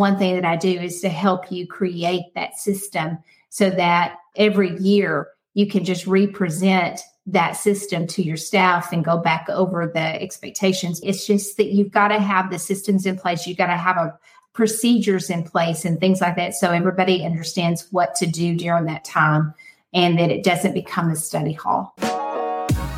[0.00, 3.18] one thing that I do is to help you create that system
[3.50, 9.18] so that every year you can just represent that system to your staff and go
[9.18, 11.00] back over the expectations.
[11.04, 13.46] It's just that you've got to have the systems in place.
[13.46, 14.18] You've got to have a
[14.52, 19.04] procedures in place and things like that so everybody understands what to do during that
[19.04, 19.54] time
[19.94, 21.94] and that it doesn't become a study hall.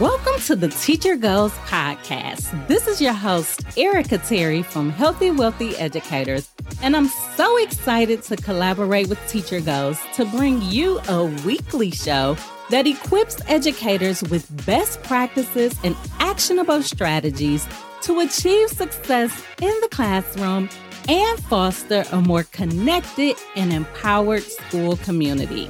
[0.00, 2.66] Welcome to the Teacher Goals podcast.
[2.66, 6.50] This is your host, Erica Terry from Healthy Wealthy Educators,
[6.80, 12.38] and I'm so excited to collaborate with Teacher Goals to bring you a weekly show
[12.70, 17.68] that equips educators with best practices and actionable strategies
[18.00, 20.70] to achieve success in the classroom
[21.06, 25.68] and foster a more connected and empowered school community.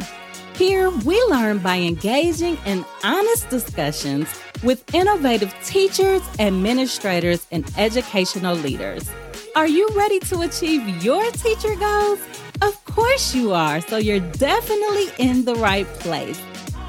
[0.55, 4.29] Here, we learn by engaging in honest discussions
[4.63, 9.11] with innovative teachers, administrators, and educational leaders.
[9.57, 12.21] Are you ready to achieve your teacher goals?
[12.61, 16.41] Of course you are, so you're definitely in the right place.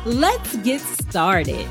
[0.06, 1.68] Let's get started.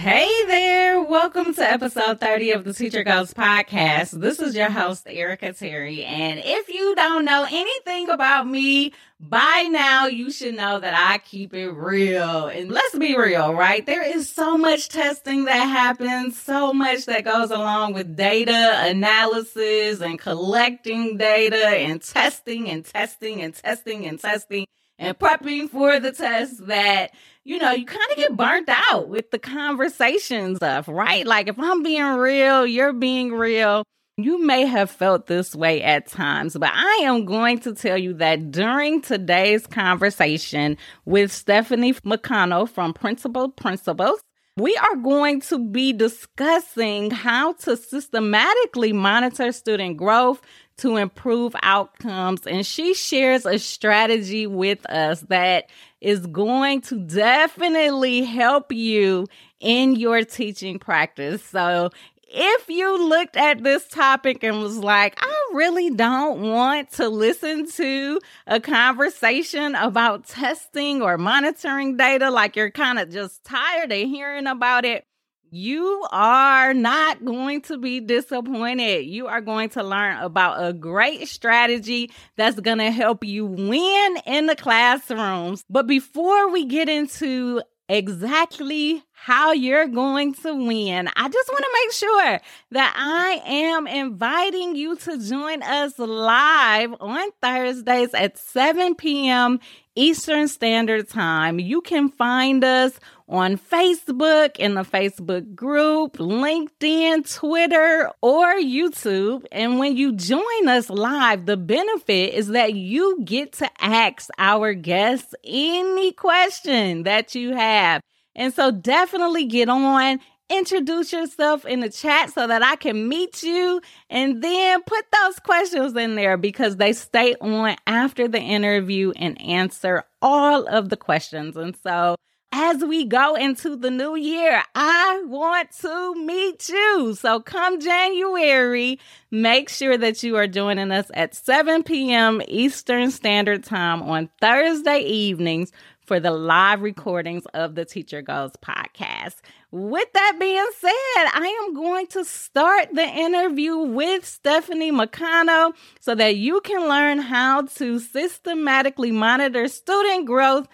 [0.00, 4.18] Hey there, welcome to episode 30 of the Teacher Goals podcast.
[4.18, 6.06] This is your host, Erica Terry.
[6.06, 11.18] And if you don't know anything about me, by now you should know that I
[11.18, 12.46] keep it real.
[12.46, 13.84] And let's be real, right?
[13.84, 20.00] There is so much testing that happens, so much that goes along with data analysis
[20.00, 24.66] and collecting data and testing and testing and testing and testing and
[25.00, 27.12] prepping for the test that
[27.44, 31.26] you know, you kind of get burnt out with the conversation stuff, right?
[31.26, 33.82] Like if I'm being real, you're being real.
[34.16, 38.12] You may have felt this way at times, but I am going to tell you
[38.14, 44.20] that during today's conversation with Stephanie McConnell from Principal Principles,
[44.58, 50.42] we are going to be discussing how to systematically monitor student growth
[50.80, 52.46] to improve outcomes.
[52.46, 59.26] And she shares a strategy with us that is going to definitely help you
[59.60, 61.44] in your teaching practice.
[61.44, 61.90] So
[62.32, 67.68] if you looked at this topic and was like, I really don't want to listen
[67.72, 73.98] to a conversation about testing or monitoring data, like you're kind of just tired of
[73.98, 75.04] hearing about it,
[75.50, 79.06] you are not going to be disappointed.
[79.06, 84.16] You are going to learn about a great strategy that's going to help you win
[84.26, 85.64] in the classrooms.
[85.68, 91.08] But before we get into exactly how you're going to win.
[91.16, 92.40] I just want to make sure
[92.70, 99.58] that I am inviting you to join us live on Thursdays at 7 p.m.
[99.96, 101.58] Eastern Standard Time.
[101.58, 102.92] You can find us
[103.30, 109.46] on Facebook in the Facebook group, LinkedIn, Twitter, or YouTube.
[109.52, 114.74] And when you join us live, the benefit is that you get to ask our
[114.74, 118.02] guests any question that you have.
[118.34, 120.20] And so definitely get on
[120.50, 123.80] introduce yourself in the chat so that I can meet you
[124.10, 129.40] and then put those questions in there because they stay on after the interview and
[129.40, 131.56] answer all of the questions.
[131.56, 132.16] And so
[132.52, 137.14] as we go into the new year, I want to meet you.
[137.14, 138.98] So come January,
[139.30, 142.42] make sure that you are joining us at 7 p.m.
[142.48, 145.70] Eastern Standard Time on Thursday evenings
[146.10, 149.36] for the live recordings of the Teacher Goals podcast.
[149.70, 156.16] With that being said, I am going to start the interview with Stephanie McConnell so
[156.16, 160.66] that you can learn how to systematically monitor student growth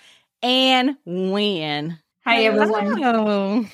[0.42, 1.98] and win.
[2.24, 3.70] Hi, everyone.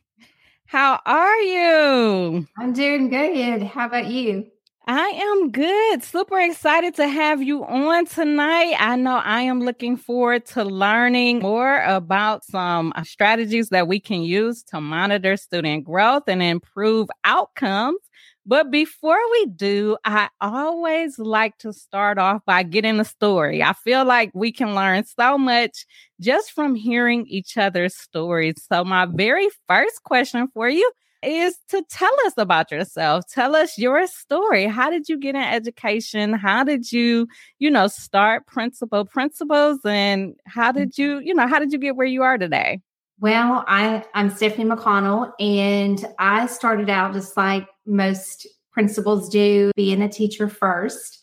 [0.66, 2.46] How are you?
[2.58, 3.62] I'm doing good.
[3.62, 4.46] How about you?
[4.86, 6.02] I am good.
[6.02, 8.74] Super excited to have you on tonight.
[8.80, 14.00] I know I am looking forward to learning more about some uh, strategies that we
[14.00, 18.00] can use to monitor student growth and improve outcomes
[18.44, 23.62] but before we do, I always like to start off by getting a story.
[23.62, 25.86] I feel like we can learn so much
[26.20, 28.56] just from hearing each other's stories.
[28.70, 30.90] So, my very first question for you
[31.22, 33.24] is to tell us about yourself.
[33.28, 34.66] Tell us your story.
[34.66, 36.32] How did you get an education?
[36.32, 37.28] How did you,
[37.60, 40.76] you know, start principal principles and how mm.
[40.76, 42.80] did you, you know, how did you get where you are today?
[43.22, 50.02] Well, I, I'm Stephanie McConnell, and I started out just like most principals do, being
[50.02, 51.22] a teacher first.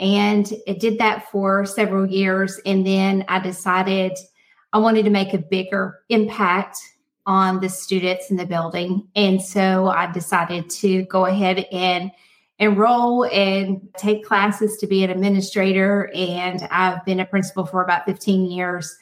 [0.00, 2.60] And it did that for several years.
[2.66, 4.18] And then I decided
[4.72, 6.78] I wanted to make a bigger impact
[7.26, 9.06] on the students in the building.
[9.14, 12.10] And so I decided to go ahead and
[12.58, 16.10] enroll and take classes to be an administrator.
[16.12, 18.98] And I've been a principal for about 15 years.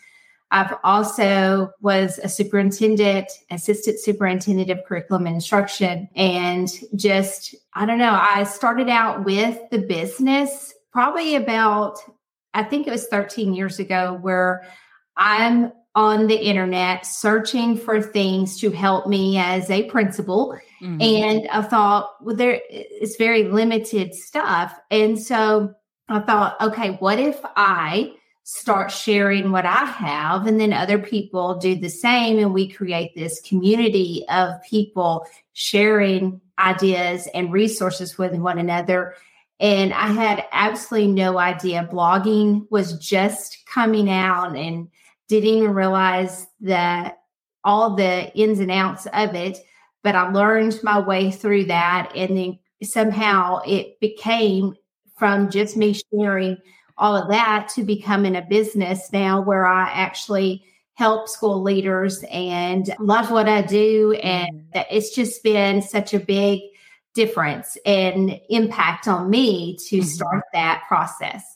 [0.55, 6.09] I've also was a superintendent, assistant superintendent of curriculum and instruction.
[6.15, 11.99] And just, I don't know, I started out with the business probably about,
[12.55, 14.65] I think it was 13 years ago, where
[15.17, 20.57] I'm on the internet searching for things to help me as a principal.
[20.81, 21.03] Mm-hmm.
[21.03, 24.79] And I thought, well, there is very limited stuff.
[24.93, 25.75] And so
[26.09, 28.13] I thought, okay, what if I
[28.45, 33.15] start sharing what I have and then other people do the same and we create
[33.15, 39.15] this community of people sharing ideas and resources with one another.
[39.61, 44.89] And I had absolutely no idea blogging was just coming out and
[45.29, 47.21] didn't even realize that
[47.65, 49.59] all the ins and outs of it.
[50.03, 52.13] But I learned my way through that.
[52.15, 54.75] And then somehow it became
[55.17, 56.59] from just me sharing
[56.97, 60.65] all of that to becoming a business now where I actually
[60.95, 64.13] help school leaders and love what I do.
[64.23, 64.83] And mm-hmm.
[64.91, 66.61] it's just been such a big
[67.15, 70.07] difference and impact on me to mm-hmm.
[70.07, 71.54] start that process.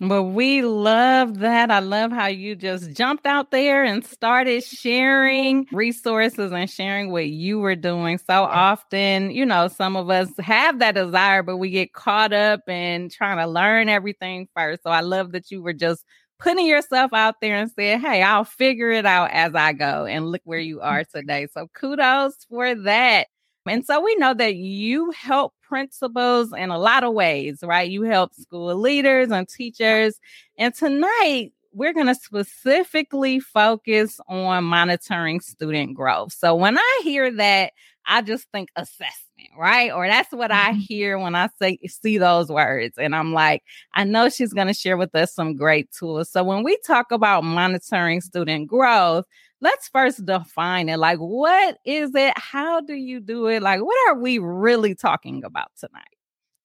[0.00, 1.70] Well, we love that.
[1.70, 7.28] I love how you just jumped out there and started sharing resources and sharing what
[7.28, 8.18] you were doing.
[8.18, 12.68] So often, you know, some of us have that desire, but we get caught up
[12.68, 14.82] in trying to learn everything first.
[14.82, 16.04] So I love that you were just
[16.40, 20.06] putting yourself out there and saying, Hey, I'll figure it out as I go.
[20.06, 21.46] And look where you are today.
[21.54, 23.28] So kudos for that.
[23.68, 27.90] And so we know that you help principals in a lot of ways, right?
[27.90, 30.20] You help school leaders and teachers.
[30.58, 36.34] And tonight, we're going to specifically focus on monitoring student growth.
[36.34, 37.72] So when I hear that,
[38.04, 39.90] I just think assessment, right?
[39.90, 40.80] Or that's what I mm-hmm.
[40.80, 42.98] hear when I say see those words.
[42.98, 43.62] And I'm like,
[43.94, 46.28] I know she's going to share with us some great tools.
[46.28, 49.24] So when we talk about monitoring student growth,
[49.62, 50.98] let's first define it.
[50.98, 52.34] Like, what is it?
[52.36, 53.62] How do you do it?
[53.62, 56.02] Like, what are we really talking about tonight?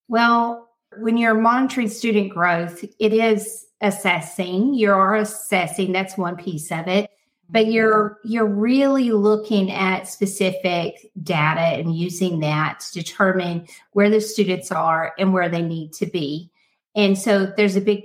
[0.09, 0.67] Well,
[0.97, 4.73] when you're monitoring student growth, it is assessing.
[4.73, 7.09] You're assessing, that's one piece of it.
[7.49, 7.71] But mm-hmm.
[7.71, 14.69] you're you're really looking at specific data and using that to determine where the students
[14.69, 16.51] are and where they need to be.
[16.93, 18.03] And so there's a big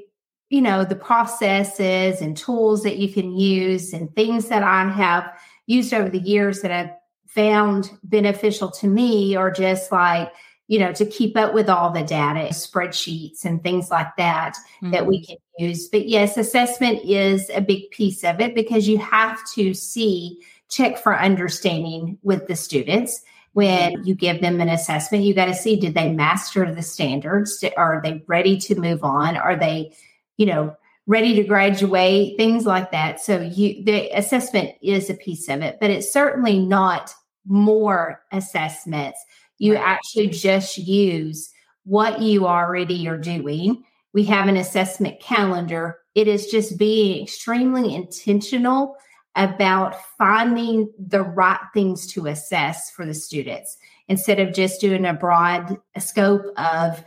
[0.52, 5.32] you know the processes and tools that you can use and things that i have
[5.66, 6.90] used over the years that i've
[7.26, 10.30] found beneficial to me are just like
[10.68, 14.90] you know to keep up with all the data spreadsheets and things like that mm-hmm.
[14.90, 15.32] that we mm-hmm.
[15.32, 19.72] can use but yes assessment is a big piece of it because you have to
[19.72, 20.38] see
[20.68, 23.22] check for understanding with the students
[23.54, 24.04] when mm-hmm.
[24.04, 28.02] you give them an assessment you got to see did they master the standards are
[28.04, 29.90] they ready to move on are they
[30.36, 30.76] you know,
[31.06, 33.20] ready to graduate, things like that.
[33.20, 37.12] So you the assessment is a piece of it, but it's certainly not
[37.46, 39.18] more assessments.
[39.58, 39.84] You right.
[39.84, 41.50] actually just use
[41.84, 43.84] what you already are doing.
[44.12, 45.98] We have an assessment calendar.
[46.14, 48.96] It is just being extremely intentional
[49.34, 55.14] about finding the right things to assess for the students instead of just doing a
[55.14, 57.02] broad scope of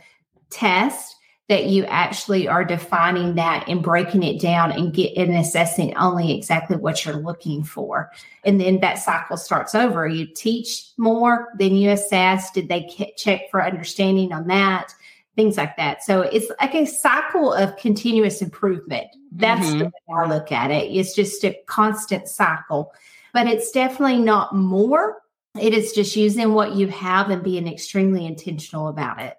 [0.50, 1.15] tests
[1.48, 6.36] that you actually are defining that and breaking it down and get and assessing only
[6.36, 8.10] exactly what you're looking for.
[8.44, 10.08] And then that cycle starts over.
[10.08, 12.50] You teach more, then you assess.
[12.50, 14.92] Did they check for understanding on that?
[15.36, 16.02] Things like that.
[16.02, 19.06] So it's like a cycle of continuous improvement.
[19.30, 19.78] That's mm-hmm.
[19.78, 20.90] the way I look at it.
[20.90, 22.92] It's just a constant cycle,
[23.32, 25.18] but it's definitely not more.
[25.60, 29.36] It is just using what you have and being extremely intentional about it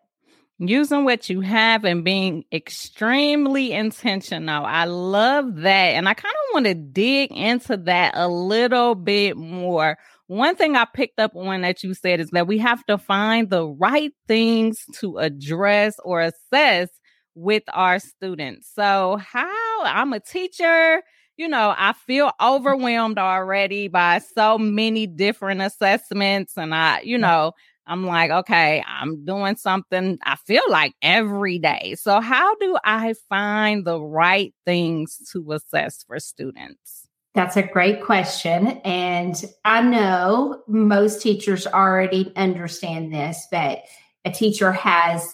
[0.59, 4.65] using what you have and being extremely intentional.
[4.65, 5.93] I love that.
[5.93, 9.97] And I kind of want to dig into that a little bit more.
[10.27, 13.49] One thing I picked up on that you said is that we have to find
[13.49, 16.89] the right things to address or assess
[17.35, 18.69] with our students.
[18.73, 21.01] So, how I'm a teacher,
[21.37, 27.21] you know, I feel overwhelmed already by so many different assessments and I, you mm.
[27.21, 27.53] know,
[27.87, 31.95] I'm like, okay, I'm doing something I feel like every day.
[31.97, 37.07] So, how do I find the right things to assess for students?
[37.33, 38.67] That's a great question.
[38.83, 43.83] And I know most teachers already understand this, but
[44.25, 45.31] a teacher has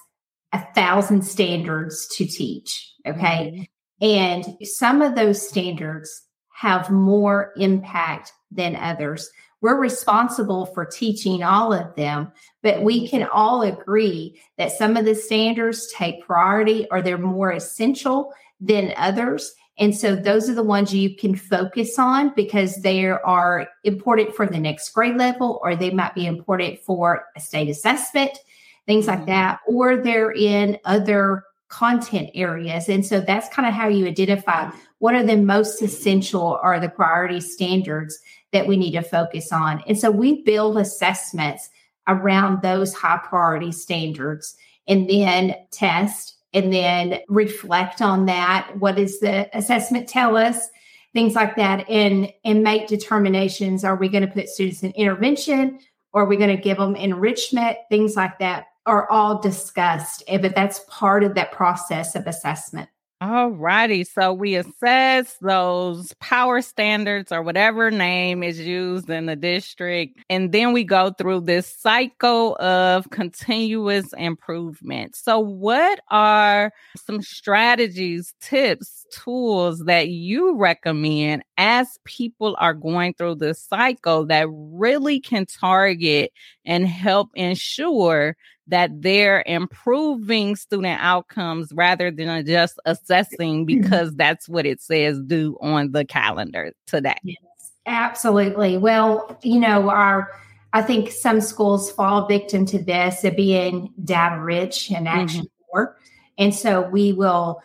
[0.51, 2.93] a thousand standards to teach.
[3.07, 3.67] Okay.
[4.01, 4.05] Mm-hmm.
[4.05, 6.24] And some of those standards
[6.55, 9.29] have more impact than others.
[9.63, 12.29] We're responsible for teaching all of them,
[12.62, 17.50] but we can all agree that some of the standards take priority or they're more
[17.50, 19.55] essential than others.
[19.79, 24.46] And so those are the ones you can focus on because they are important for
[24.46, 28.38] the next grade level, or they might be important for a state assessment,
[28.86, 29.27] things like mm-hmm.
[29.27, 31.41] that, or they're in other
[31.74, 32.88] content areas.
[32.88, 34.77] And so that's kind of how you identify mm-hmm.
[35.00, 38.20] what are the most essential or the priority standards
[38.51, 39.84] that we need to focus on.
[39.88, 41.70] And so we build assessments
[42.08, 44.56] around those high priority standards
[44.88, 48.72] and then test and then reflect on that.
[48.77, 50.70] What does the assessment tell us?
[51.13, 53.84] Things like that, and and make determinations.
[53.84, 55.80] Are we going to put students in intervention,
[56.12, 57.77] or are we going to give them enrichment?
[57.88, 62.89] Things like that are all discussed, eh, but that's part of that process of assessment.
[63.23, 64.03] All righty.
[64.03, 70.19] So we assess those power standards or whatever name is used in the district.
[70.29, 75.15] And then we go through this cycle of continuous improvement.
[75.15, 83.36] So, what are some strategies, tips, tools that you recommend as people are going through
[83.36, 86.31] this cycle that really can target
[86.65, 88.36] and help ensure
[88.67, 93.81] that they're improving student outcomes rather than just assessing mm-hmm.
[93.81, 97.15] because that's what it says do on the calendar today.
[97.24, 97.38] Yes,
[97.86, 98.77] absolutely.
[98.77, 100.31] Well, you know, our
[100.72, 105.65] I think some schools fall victim to this of being data rich and action mm-hmm.
[105.72, 105.98] poor.
[106.39, 107.62] And so we will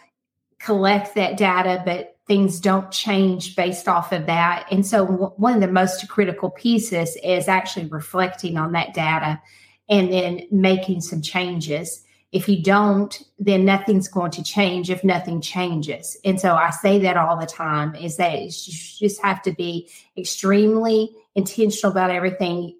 [0.58, 4.68] collect that data, but things don't change based off of that.
[4.70, 9.40] And so w- one of the most critical pieces is actually reflecting on that data
[9.88, 12.04] and then making some changes.
[12.30, 16.18] If you don't, then nothing's going to change if nothing changes.
[16.26, 19.88] And so I say that all the time is that you just have to be
[20.16, 22.76] extremely intentional about everything.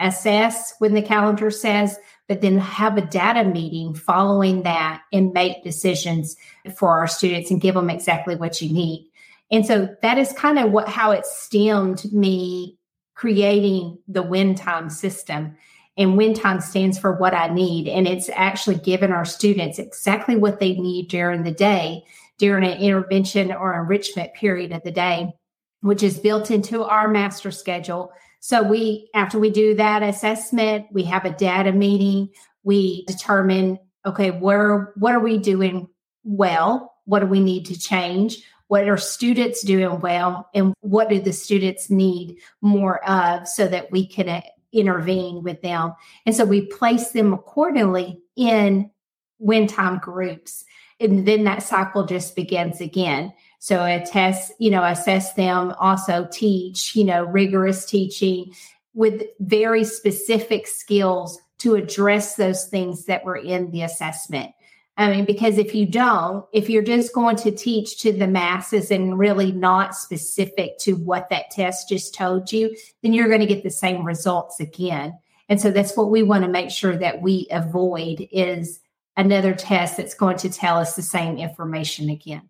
[0.00, 1.96] assess when the calendar says,
[2.32, 6.34] but then have a data meeting following that and make decisions
[6.78, 9.06] for our students and give them exactly what you need.
[9.50, 12.78] And so that is kind of what how it stemmed me
[13.14, 15.54] creating the win time system
[15.98, 17.86] and win time stands for what I need.
[17.86, 22.02] And it's actually given our students exactly what they need during the day,
[22.38, 25.34] during an intervention or enrichment period of the day,
[25.82, 28.10] which is built into our master schedule.
[28.44, 32.28] So we, after we do that assessment, we have a data meeting.
[32.64, 35.86] We determine, okay, where, what are we doing
[36.24, 36.92] well?
[37.04, 38.38] What do we need to change?
[38.66, 40.48] What are students doing well?
[40.56, 44.40] And what do the students need more of so that we can uh,
[44.72, 45.92] intervene with them.
[46.26, 48.90] And so we place them accordingly in
[49.38, 50.64] win time groups.
[50.98, 53.34] And then that cycle just begins again.
[53.62, 58.52] So assess, you know, assess them, also teach, you know, rigorous teaching
[58.92, 64.50] with very specific skills to address those things that were in the assessment.
[64.96, 68.90] I mean, because if you don't, if you're just going to teach to the masses
[68.90, 73.46] and really not specific to what that test just told you, then you're going to
[73.46, 75.16] get the same results again.
[75.48, 78.80] And so that's what we want to make sure that we avoid is
[79.16, 82.48] another test that's going to tell us the same information again.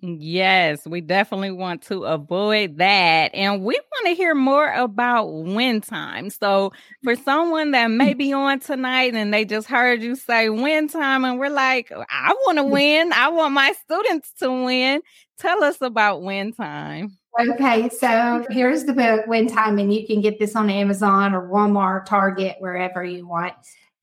[0.00, 3.34] Yes, we definitely want to avoid that.
[3.34, 6.28] And we want to hear more about win time.
[6.28, 6.72] So,
[7.02, 7.22] for mm-hmm.
[7.22, 11.38] someone that may be on tonight and they just heard you say win time, and
[11.38, 15.00] we're like, oh, I want to win, I want my students to win.
[15.38, 17.16] Tell us about win time.
[17.40, 21.48] Okay, so here's the book, Win Time, and you can get this on Amazon or
[21.48, 23.54] Walmart, Target, wherever you want.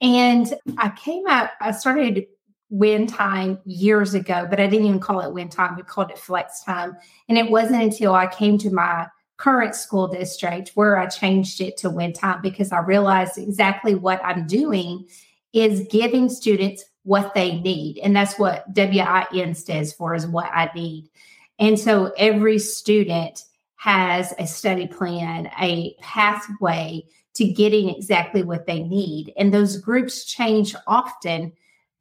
[0.01, 2.25] And I came up, I started
[2.71, 5.75] win time years ago, but I didn't even call it win time.
[5.75, 6.95] We called it flex time.
[7.29, 11.75] And it wasn't until I came to my current school district where I changed it
[11.77, 15.07] to win time because I realized exactly what I'm doing
[15.51, 17.99] is giving students what they need.
[17.99, 21.09] And that's what WIN stands for is what I need.
[21.59, 23.43] And so every student
[23.75, 29.33] has a study plan, a pathway to getting exactly what they need.
[29.37, 31.51] And those groups change often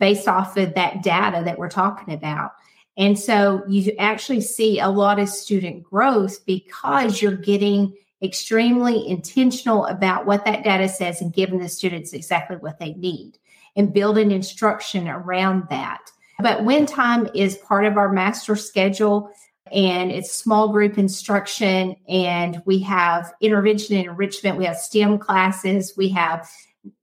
[0.01, 2.53] based off of that data that we're talking about.
[2.97, 9.87] And so you actually see a lot of student growth because you're getting extremely intentional
[9.87, 13.39] about what that data says and giving the students exactly what they need
[13.77, 16.11] and building instruction around that.
[16.41, 19.31] But win time is part of our master schedule
[19.73, 25.95] and it's small group instruction and we have intervention and enrichment we have stem classes
[25.97, 26.51] we have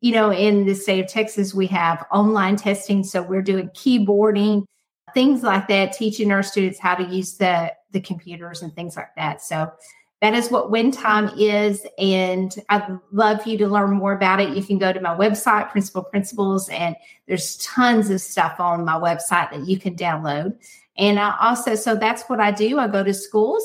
[0.01, 3.03] you know, in the state of Texas, we have online testing.
[3.03, 4.65] So we're doing keyboarding,
[5.13, 9.13] things like that, teaching our students how to use the, the computers and things like
[9.15, 9.41] that.
[9.41, 9.71] So
[10.21, 11.85] that is what win time is.
[11.99, 14.55] And I'd love for you to learn more about it.
[14.55, 16.95] You can go to my website, Principal Principles, and
[17.27, 20.57] there's tons of stuff on my website that you can download.
[20.97, 22.79] And I also, so that's what I do.
[22.79, 23.63] I go to schools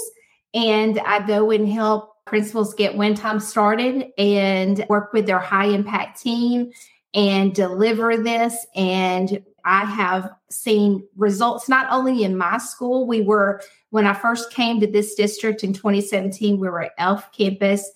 [0.52, 5.66] and I go and help principals get win time started and work with their high
[5.66, 6.70] impact team
[7.14, 8.66] and deliver this.
[8.74, 13.06] And I have seen results not only in my school.
[13.06, 13.60] We were,
[13.90, 17.90] when I first came to this district in 2017, we were at Elf campus.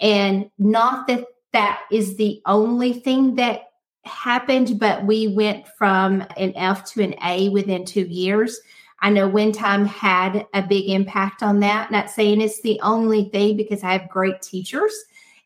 [0.00, 3.64] And not that that is the only thing that
[4.04, 8.58] happened, but we went from an F to an A within two years.
[9.02, 11.90] I know Win Time had a big impact on that.
[11.90, 14.94] Not saying it's the only thing because I have great teachers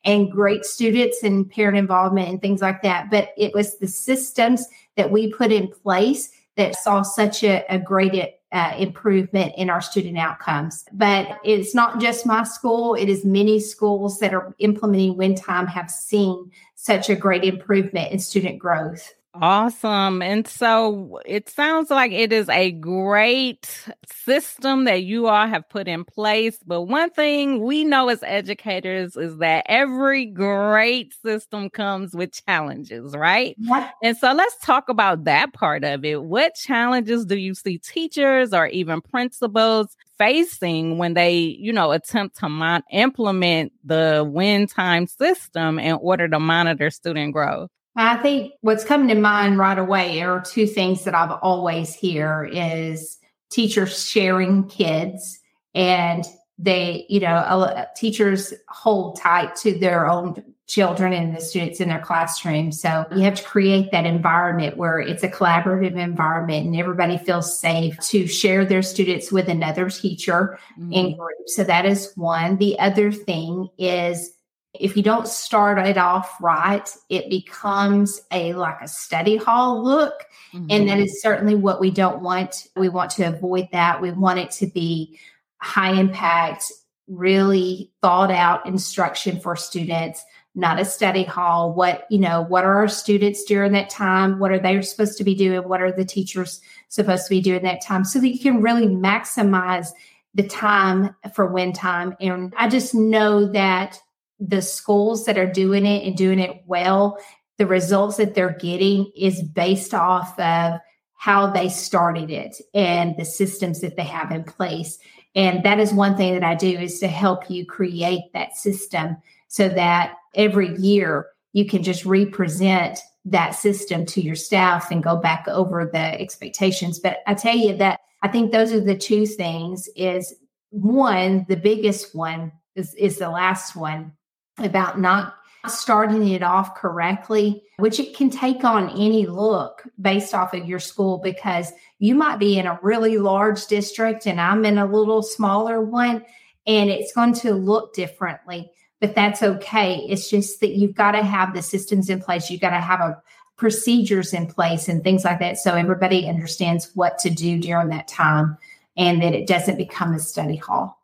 [0.05, 3.11] and great students and parent involvement and things like that.
[3.11, 7.79] But it was the systems that we put in place that saw such a, a
[7.79, 10.85] great uh, improvement in our student outcomes.
[10.93, 15.67] But it's not just my school, it is many schools that are implementing Win Time
[15.67, 19.13] have seen such a great improvement in student growth.
[19.43, 20.23] Awesome.
[20.23, 25.89] And so it sounds like it is a great system that you all have put
[25.89, 26.59] in place.
[26.67, 33.15] But one thing we know as educators is that every great system comes with challenges,
[33.15, 33.59] right?
[33.59, 33.93] What?
[34.03, 36.23] And so let's talk about that part of it.
[36.23, 42.39] What challenges do you see teachers or even principals facing when they, you know, attempt
[42.39, 47.71] to mon- implement the win time system in order to monitor student growth?
[47.97, 52.45] I think what's coming to mind right away are two things that I've always hear
[52.45, 53.19] is
[53.51, 55.39] teachers sharing kids
[55.75, 56.25] and
[56.59, 62.01] they, you know, teachers hold tight to their own children and the students in their
[62.01, 62.73] classroom.
[62.73, 67.61] So you have to create that environment where it's a collaborative environment and everybody feels
[67.61, 70.93] safe to share their students with another teacher mm-hmm.
[70.93, 71.37] in group.
[71.47, 72.57] So that is one.
[72.57, 74.33] The other thing is
[74.81, 80.25] if you don't start it off right, it becomes a like a study hall look.
[80.53, 80.67] Mm-hmm.
[80.71, 82.69] And that is certainly what we don't want.
[82.77, 84.01] We want to avoid that.
[84.01, 85.19] We want it to be
[85.59, 86.65] high impact,
[87.09, 90.25] really thought out instruction for students,
[90.55, 91.73] not a study hall.
[91.75, 94.39] What, you know, what are our students during that time?
[94.39, 95.69] What are they supposed to be doing?
[95.69, 98.05] What are the teachers supposed to be doing that time?
[98.05, 99.89] So that you can really maximize
[100.35, 102.15] the time for win time.
[102.21, 103.99] And I just know that
[104.39, 107.19] the schools that are doing it and doing it well,
[107.59, 110.79] the results that they're getting is based off of
[111.15, 114.99] how they started it and the systems that they have in place.
[115.35, 119.17] And that is one thing that I do is to help you create that system
[119.49, 125.17] so that every year you can just represent that system to your staff and go
[125.17, 126.99] back over the expectations.
[126.99, 130.35] But I tell you that I think those are the two things is
[130.71, 134.13] one, the biggest one is, is the last one
[134.59, 135.35] about not
[135.69, 140.79] starting it off correctly, which it can take on any look based off of your
[140.79, 145.23] school because you might be in a really large district and I'm in a little
[145.23, 146.25] smaller one
[146.67, 148.71] and it's going to look differently.
[149.01, 150.07] But that's okay.
[150.09, 152.49] It's just that you've got to have the systems in place.
[152.49, 153.23] You've got to have a
[153.57, 158.07] procedures in place and things like that so everybody understands what to do during that
[158.07, 158.57] time
[158.97, 160.96] and that it doesn't become a study hall.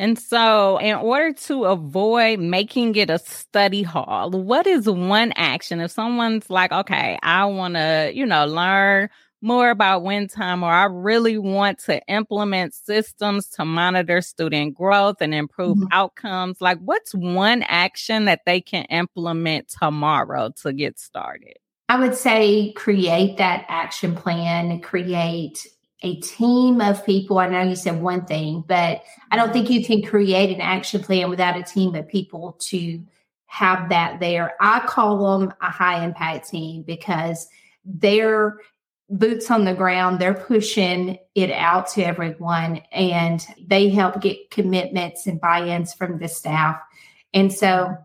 [0.00, 5.78] And so, in order to avoid making it a study hall, what is one action
[5.78, 9.10] if someone's like, okay, I want to, you know, learn
[9.42, 15.16] more about win time, or I really want to implement systems to monitor student growth
[15.20, 15.88] and improve mm-hmm.
[15.92, 16.62] outcomes?
[16.62, 21.58] Like, what's one action that they can implement tomorrow to get started?
[21.90, 25.66] I would say create that action plan, create
[26.02, 27.38] a team of people.
[27.38, 31.02] I know you said one thing, but I don't think you can create an action
[31.02, 33.02] plan without a team of people to
[33.46, 34.54] have that there.
[34.60, 37.48] I call them a high impact team because
[37.84, 38.58] they're
[39.10, 45.26] boots on the ground, they're pushing it out to everyone and they help get commitments
[45.26, 46.80] and buy ins from the staff.
[47.34, 47.96] And so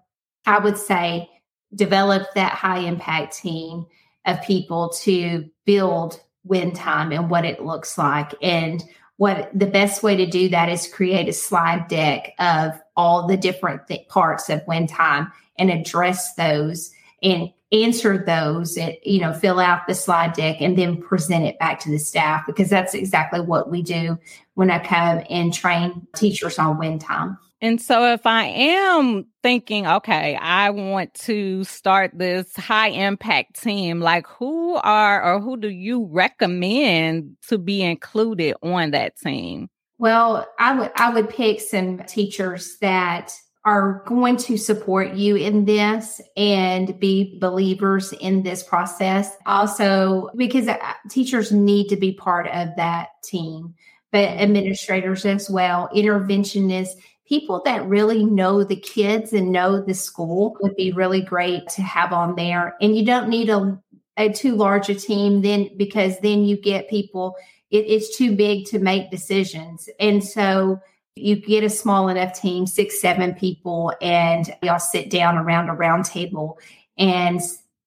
[0.47, 1.29] I would say
[1.73, 3.85] develop that high impact team
[4.25, 8.33] of people to build win time and what it looks like.
[8.41, 8.83] And
[9.17, 13.37] what the best way to do that is create a slide deck of all the
[13.37, 16.91] different th- parts of win time and address those
[17.23, 21.57] and answer those and you know fill out the slide deck and then present it
[21.59, 24.17] back to the staff because that's exactly what we do
[24.53, 29.87] when i come and train teachers on win time and so if I am thinking,
[29.87, 35.69] okay, I want to start this high impact team, like who are or who do
[35.69, 39.69] you recommend to be included on that team?
[39.97, 45.65] Well, I would I would pick some teachers that are going to support you in
[45.65, 49.35] this and be believers in this process.
[49.47, 50.77] Also, because uh,
[51.09, 53.73] teachers need to be part of that team,
[54.11, 56.93] but administrators as well, interventionists,
[57.27, 61.81] people that really know the kids and know the school would be really great to
[61.81, 62.75] have on there.
[62.81, 63.79] And you don't need a,
[64.17, 67.35] a too large a team then because then you get people,
[67.71, 69.89] it, it's too big to make decisions.
[69.99, 70.79] And so
[71.15, 75.73] you get a small enough team, six, seven people, and y'all sit down around a
[75.73, 76.59] round table
[76.97, 77.41] and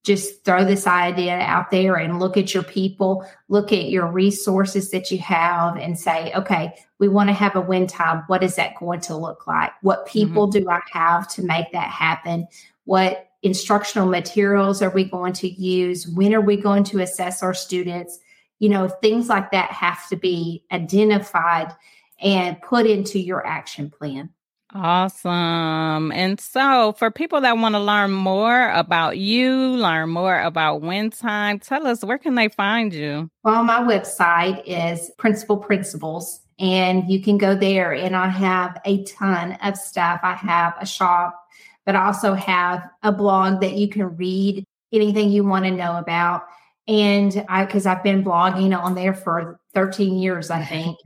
[0.04, 4.90] just throw this idea out there and look at your people, look at your resources
[4.90, 8.22] that you have, and say, okay, we want to have a win time.
[8.26, 9.70] What is that going to look like?
[9.82, 10.64] What people mm-hmm.
[10.64, 12.46] do I have to make that happen?
[12.84, 16.08] What instructional materials are we going to use?
[16.08, 18.18] When are we going to assess our students?
[18.58, 21.74] You know, things like that have to be identified
[22.20, 24.30] and put into your action plan.
[24.74, 26.12] Awesome.
[26.12, 31.10] And so, for people that want to learn more about you, learn more about Win
[31.10, 33.30] Time, tell us where can they find you?
[33.44, 37.94] Well, my website is Principal Principles, and you can go there.
[37.94, 40.20] And I have a ton of stuff.
[40.22, 41.42] I have a shop,
[41.86, 45.96] but I also have a blog that you can read anything you want to know
[45.96, 46.42] about.
[46.86, 50.98] And I, because I've been blogging on there for 13 years, I think.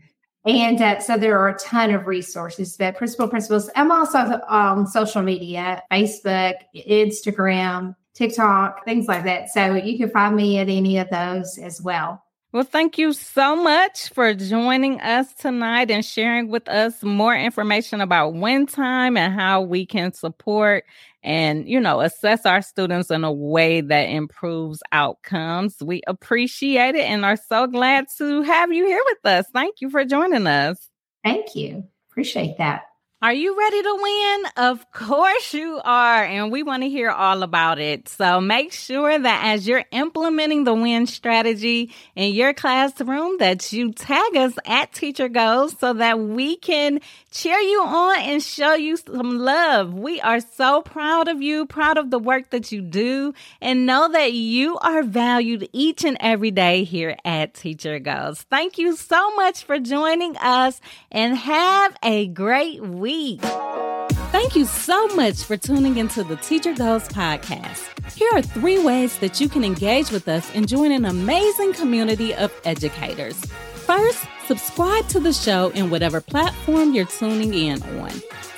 [0.44, 3.70] And uh, so there are a ton of resources but Principal Principles.
[3.76, 9.50] I'm also on social media, Facebook, Instagram, TikTok, things like that.
[9.50, 12.22] So you can find me at any of those as well.
[12.52, 18.02] Well, thank you so much for joining us tonight and sharing with us more information
[18.02, 20.84] about Win Time and how we can support
[21.22, 25.76] and, you know, assess our students in a way that improves outcomes.
[25.80, 29.46] We appreciate it and are so glad to have you here with us.
[29.54, 30.90] Thank you for joining us.
[31.24, 31.84] Thank you.
[32.10, 32.82] Appreciate that.
[33.22, 34.44] Are you ready to win?
[34.56, 36.24] Of course you are.
[36.24, 38.08] And we want to hear all about it.
[38.08, 43.92] So make sure that as you're implementing the win strategy in your classroom that you
[43.92, 46.98] tag us at Teacher Goals so that we can
[47.30, 49.94] cheer you on and show you some love.
[49.94, 54.10] We are so proud of you, proud of the work that you do, and know
[54.10, 58.42] that you are valued each and every day here at Teacher Goals.
[58.50, 60.80] Thank you so much for joining us
[61.12, 67.06] and have a great week Thank you so much for tuning into the Teacher Goals
[67.08, 67.90] podcast.
[68.14, 72.34] Here are three ways that you can engage with us and join an amazing community
[72.34, 73.38] of educators.
[73.84, 78.12] First, subscribe to the show in whatever platform you're tuning in on.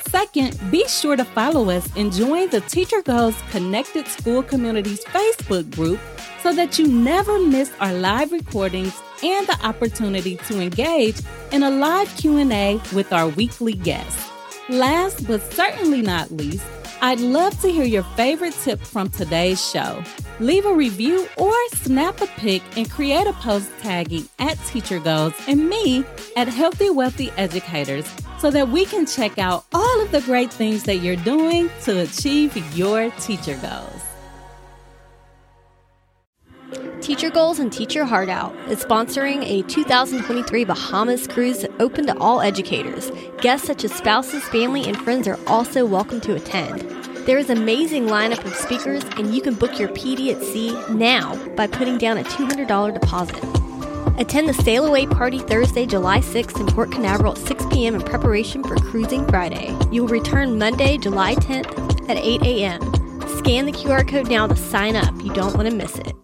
[0.06, 5.68] Second, be sure to follow us and join the Teacher Goals Connected School Communities Facebook
[5.74, 5.98] group
[6.44, 11.16] so that you never miss our live recordings and the opportunity to engage
[11.50, 14.33] in a live Q&A with our weekly guests.
[14.70, 16.64] Last but certainly not least,
[17.02, 20.02] I'd love to hear your favorite tip from today's show.
[20.40, 25.34] Leave a review or snap a pic and create a post tagging at Teacher Goals
[25.46, 26.02] and me
[26.34, 30.84] at Healthy Wealthy Educators so that we can check out all of the great things
[30.84, 34.13] that you're doing to achieve your teacher goals.
[37.04, 42.18] Teacher Goals and Teach Your Heart Out is sponsoring a 2023 Bahamas cruise open to
[42.18, 43.12] all educators.
[43.42, 46.80] Guests such as spouses, family, and friends are also welcome to attend.
[47.26, 50.72] There is an amazing lineup of speakers, and you can book your PD at sea
[50.94, 53.36] now by putting down a $200 deposit.
[54.18, 57.96] Attend the Sail Away Party Thursday, July 6th in Port Canaveral at 6 p.m.
[57.96, 59.76] in preparation for Cruising Friday.
[59.92, 62.80] You will return Monday, July 10th at 8 a.m.
[63.36, 65.14] Scan the QR code now to sign up.
[65.22, 66.14] You don't want to miss it.